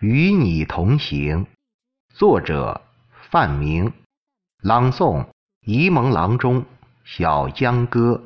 [0.00, 1.46] 与你同行，
[2.12, 2.82] 作者
[3.30, 3.92] 范明，
[4.60, 5.26] 朗诵
[5.64, 6.64] 沂蒙郎中
[7.04, 8.22] 小江歌。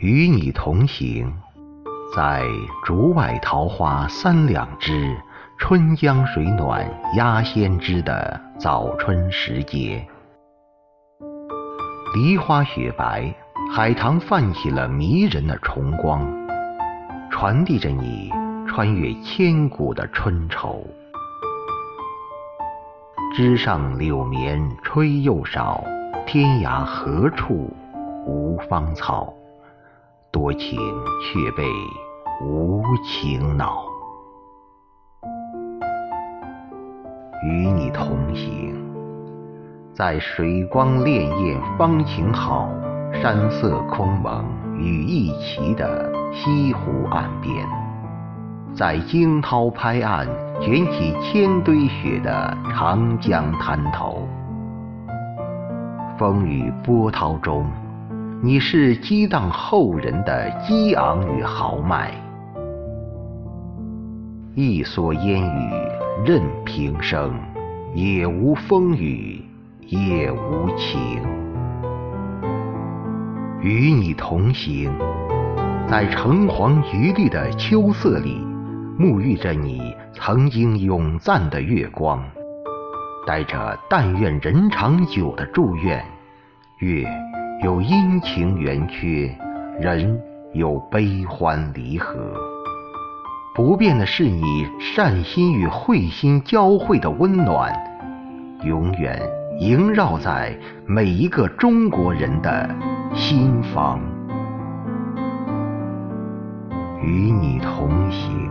[0.00, 1.30] 与你同行，
[2.16, 2.42] 在
[2.82, 5.14] 竹外桃花三两枝，
[5.58, 10.02] 春江水暖鸭先知的早春时节，
[12.14, 13.30] 梨花雪白，
[13.70, 16.26] 海棠泛起了迷人的重光，
[17.30, 18.32] 传递着你
[18.66, 20.82] 穿越千古的春愁。
[23.36, 25.84] 枝上柳绵吹又少，
[26.26, 27.70] 天涯何处
[28.24, 29.34] 无芳草。
[30.32, 30.78] 多情
[31.20, 31.64] 却被
[32.46, 33.82] 无情恼，
[37.44, 38.74] 与你同行，
[39.92, 42.68] 在水光潋滟芳晴好，
[43.12, 44.44] 山色空蒙
[44.78, 47.66] 雨亦奇的西湖岸边，
[48.72, 50.28] 在惊涛拍岸
[50.60, 54.28] 卷起千堆雪的长江滩头，
[56.16, 57.66] 风雨波涛中。
[58.42, 62.10] 你是激荡后人的激昂与豪迈，
[64.54, 65.70] 一蓑烟雨
[66.24, 67.38] 任平生，
[67.92, 69.44] 也无风雨
[69.80, 71.22] 也无晴。
[73.60, 74.90] 与你同行，
[75.86, 78.42] 在橙黄橘绿的秋色里，
[78.98, 82.24] 沐浴着你曾经永赞的月光，
[83.26, 86.02] 带着但愿人长久的祝愿，
[86.78, 87.06] 月。
[87.62, 89.30] 有阴晴圆缺，
[89.78, 90.18] 人
[90.54, 92.18] 有悲欢离合。
[93.54, 97.70] 不变的是你善心与慧心交汇的温暖，
[98.64, 99.20] 永远
[99.60, 102.74] 萦绕在每一个中国人的
[103.12, 104.00] 心房。
[107.02, 108.50] 与你同行，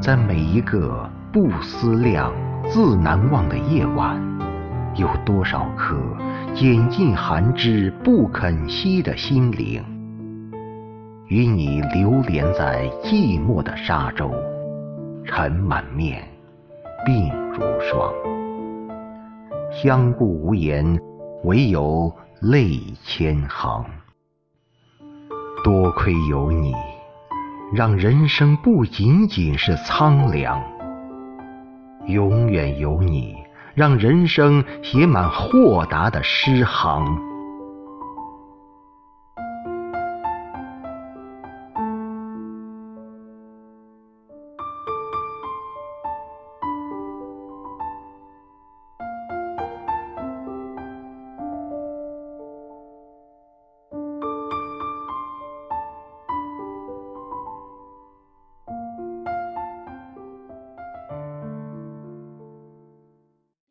[0.00, 2.32] 在每一个不思量、
[2.68, 4.20] 自难忘的夜晚，
[4.94, 5.96] 有多少颗？
[6.54, 9.82] 拣尽寒枝不肯栖的心灵，
[11.28, 14.30] 与你流连在寂寞的沙洲，
[15.24, 16.22] 尘满面，
[17.06, 18.12] 鬓如霜。
[19.72, 21.00] 相顾无言，
[21.44, 23.84] 唯有泪千行。
[25.64, 26.74] 多亏有你，
[27.72, 30.62] 让人生不仅仅是苍凉。
[32.06, 33.41] 永远有你。
[33.74, 37.31] 让人生写满豁达的诗行。